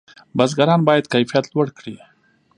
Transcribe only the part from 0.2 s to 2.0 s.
بزګران باید کیفیت لوړ کړي.